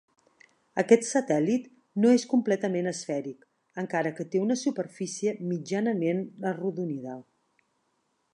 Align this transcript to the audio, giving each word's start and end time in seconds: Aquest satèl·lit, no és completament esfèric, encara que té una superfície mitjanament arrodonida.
Aquest 0.83 1.03
satèl·lit, 1.09 1.67
no 2.05 2.13
és 2.19 2.25
completament 2.31 2.91
esfèric, 2.93 3.45
encara 3.83 4.15
que 4.21 4.27
té 4.37 4.43
una 4.47 4.59
superfície 4.63 5.35
mitjanament 5.53 6.27
arrodonida. 6.55 7.21